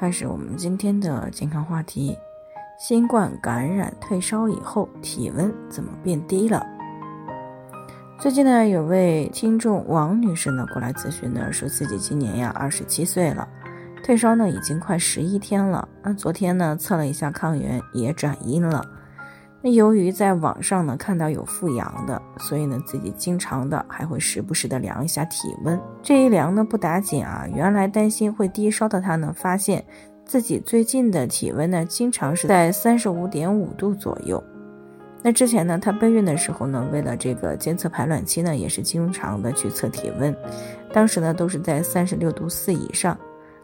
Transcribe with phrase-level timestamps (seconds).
[0.00, 2.16] 开始我们今天的健康话题：
[2.78, 6.66] 新冠感染退烧以后，体温怎么变低了？
[8.18, 13.46] 最近呢，有位听众王女士呢过来咨询呢，说自己今年呀二十七岁了，
[14.02, 18.82] 退烧呢已经快十一天了，那昨天呢测了一下抗原也转阴了。
[19.62, 25.78] 那由于在网上呢看到有复阳的，所以呢自己经常的还会时不时的量一下体温。
[26.02, 29.84] 这一量呢不打紧啊，原来担心会低烧的他呢，发现
[30.24, 34.42] 自己最近的体温呢经常是在三十五点五度左右。
[35.22, 40.34] 那之前呢他备孕的时候呢，为了这个监测排卵期呢，也是经常的去测体温，
[40.90, 43.14] 当时呢都是在三十六度四以上。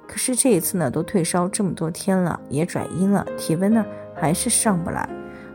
[0.07, 3.83] 可是这一次呢都退烧这么多天了，也转阴了，体温呢
[4.15, 5.09] 还是上不来。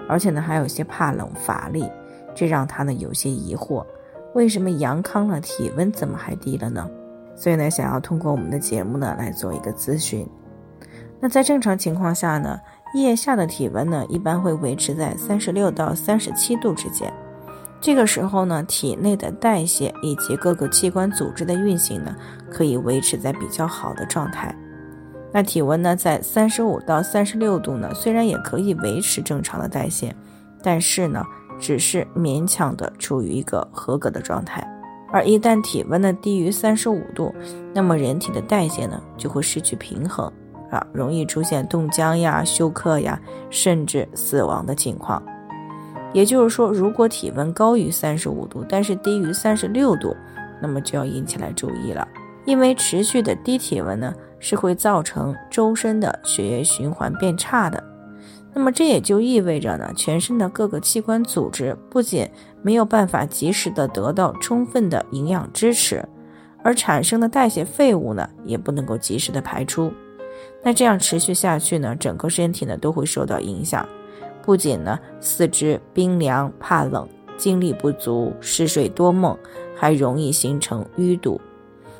[0.07, 1.89] 而且呢，还有些怕冷乏力，
[2.33, 3.85] 这让他呢有些疑惑，
[4.33, 6.89] 为什么阳康了体温怎么还低了呢？
[7.35, 10.27] 所以呢，想要通过我们的节目呢来做一个咨询。
[11.19, 12.59] 那在正常情况下呢，
[12.95, 17.11] 腋下的体温呢一般会维持在三十六到三十七度之间，
[17.79, 22.16] 这个时候呢，体内的代谢以及各个器官组织的运行呢
[22.52, 24.55] 可以维持在比较好的状态。
[25.33, 30.13] 那体温呢，在三十五到三十六度呢，虽然也可以维持正常的代谢，
[30.61, 31.25] 但是呢，
[31.59, 34.67] 只是勉强的处于一个合格的状态。
[35.13, 37.33] 而一旦体温呢低于三十五度，
[37.73, 40.31] 那么人体的代谢呢就会失去平衡
[40.69, 45.21] 啊，容易出现冻僵呀、休克呀，甚至死亡的情况。
[46.13, 50.16] 也就是说，如果体温高于三十五度，但是低于三十六度，
[50.61, 52.06] 那么就要引起来注意了，
[52.46, 54.13] 因为持续的低体温呢。
[54.44, 57.84] 是会造成周身的血液循环变差的，
[58.56, 62.28] 那么这也就意味着呢，全身的各个器官组织不仅
[62.63, 66.03] 没有办法及时的得到充分的营养支持，
[66.63, 69.94] 而产生的代谢废物呢，也不能够及时的排出。
[70.63, 73.88] 那这样持续下去呢，整个身体呢都会受到影响，
[74.41, 77.07] 不仅呢四肢冰凉怕冷、
[77.38, 79.38] 精力不足、嗜睡多梦，
[79.75, 81.40] 还容易形成淤堵。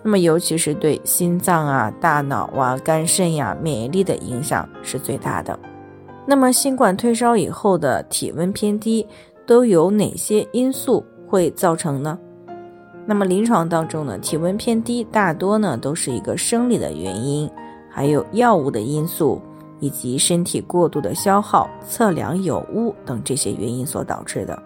[0.04, 5.58] 那么，尤其是对心脏啊、大脑啊、肝肾呀、免疫力的影响是最大的。
[6.26, 9.06] 那么，新冠退烧以后的体温偏低，
[9.46, 12.18] 都有哪些因素会造成呢？
[13.06, 17.50] 那么，临床当中呢，体温偏低大多呢都是一个生理的原因，
[17.90, 19.42] 还有药物的因素，
[19.80, 24.62] 以及身体过度的消耗、测量有误等这些原因所导致的。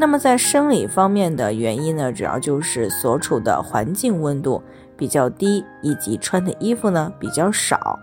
[0.00, 4.62] 那么在生理方面的原因呢，主要就是所处的环境温度
[4.96, 7.98] 比较低，以及穿的衣服呢比较少。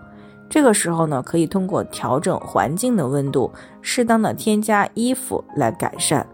[0.49, 3.49] 这个时候呢，可以通过调整环境的温度，
[3.81, 6.25] 适当的添加衣服来改善。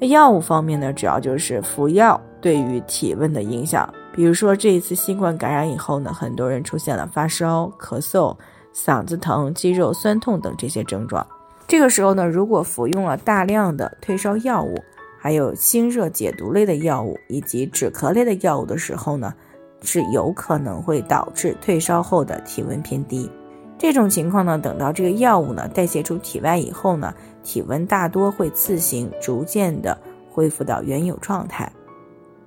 [0.00, 3.88] 药物方面呢，主要就是服药对于体温的影响。
[4.12, 8.34] 比如说这一次新冠感染以后呢，很多人出现了发烧、咳嗽、
[8.74, 11.24] 嗓子疼、肌肉酸痛等这些症状。
[11.68, 14.76] 这个时候呢，如果服用了大量的退烧药物，
[15.18, 19.34] 还有清热解毒类的药物以及止咳类的药物的时候呢，
[19.82, 23.28] 是有可能会导致退烧后的体温偏低。
[23.76, 27.12] 这种情况呢，等到这个药物呢代谢出体外以后呢，
[27.42, 29.98] 体温大多会自行逐渐的
[30.30, 31.70] 恢复到原有状态。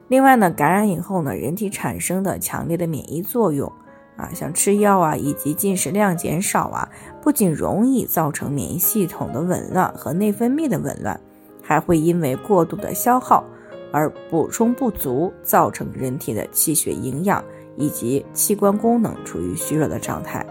[0.07, 3.69] 另外呢，感染以后呢，人体产生的强烈的免疫作用。
[4.19, 6.87] 啊，像吃药啊，以及进食量减少啊，
[7.21, 11.17] 不仅容易造成免疫系统的紊乱和内分泌的紊乱，
[11.63, 13.43] 还会因为过度的消耗
[13.93, 17.41] 而补充不足，造成人体的气血营养
[17.77, 20.45] 以及器官功能处于虚弱的状态。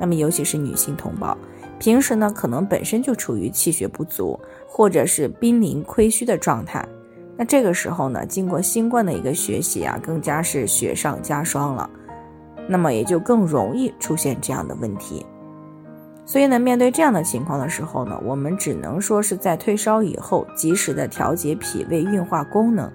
[0.00, 1.36] 那么，尤其是女性同胞，
[1.78, 6.82] 平时呢可能本身就处于气血不足或者是濒临亏虚的状态，
[7.36, 11.88] 那这个时候呢，经过新冠的一个学习啊，更加是雪上加霜了。
[12.72, 15.26] 那么也就更容易出现这样的问题，
[16.24, 22.90] 所以呢，面对这样的情况的时候呢，我们只能说是在退烧以后，及时的调节脾胃运化功能，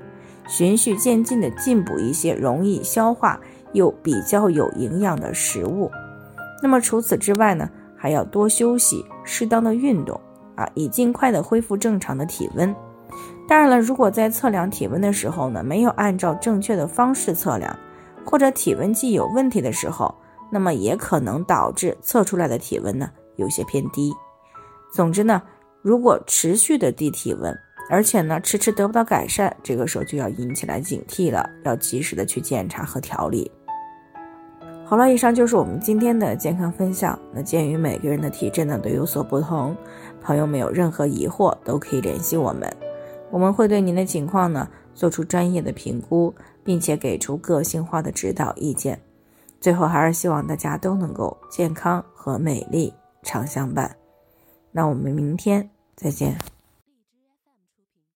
[0.48, 3.40] 循序渐进的进补一些容易消化
[3.74, 5.92] 又比较有营养的食物。
[6.64, 10.20] 那么除此之外呢，还要多休息，适当的运动
[10.56, 12.76] 啊，以尽快的恢复正常的体温。
[13.48, 17.78] 当然了，如果在测量体温的时候呢，没有按照正确的方式测量。
[18.30, 20.14] 或者体温计有问题的时候，
[20.52, 24.14] 那么也可能导致测出来的体温呢有些偏低。
[24.92, 25.42] 总之呢，
[25.82, 27.58] 如果持续的低体温，
[27.90, 33.50] 而且呢迟迟得不到改善，这个时候就要引起来警惕了，要及时的去检查和调理。
[34.84, 37.18] 好了，以上就是我们今天的健康分享。
[37.34, 39.76] 那鉴于每个人的体质呢都有所不同，
[40.22, 42.70] 朋友们有任何疑惑都可以联系我们，
[43.30, 46.34] 我们会对您的情况呢做出专业的评估，
[46.68, 49.00] 并且给出个性化的指导意见。
[49.62, 52.94] 最后还是希望大家都能够健康和美丽
[53.24, 53.96] 常相伴。
[54.70, 56.57] 那我们明天再见。